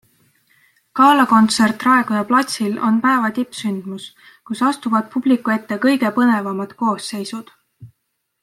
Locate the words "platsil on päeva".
2.31-3.31